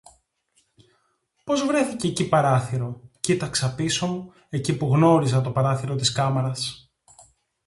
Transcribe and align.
«Πώς 1.43 1.65
βρέθηκε 1.65 2.11
κει 2.11 2.27
παράθυρο;» 2.29 3.01
Κοίταξα 3.19 3.75
πίσω 3.75 4.07
μου, 4.07 4.31
εκεί 4.49 4.77
που 4.77 4.85
γνώριζα 4.93 5.41
το 5.41 5.51
παράθυρο 5.51 5.95
της 5.95 6.11
κάμαρας 6.11 6.91